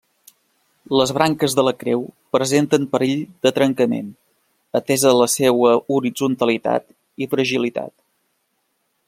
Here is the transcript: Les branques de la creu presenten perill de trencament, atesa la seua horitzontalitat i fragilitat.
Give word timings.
Les 0.99 1.11
branques 1.17 1.55
de 1.59 1.65
la 1.67 1.73
creu 1.83 2.01
presenten 2.35 2.87
perill 2.95 3.21
de 3.47 3.53
trencament, 3.59 4.09
atesa 4.81 5.13
la 5.21 5.29
seua 5.35 5.75
horitzontalitat 5.99 6.91
i 7.27 7.31
fragilitat. 7.37 7.97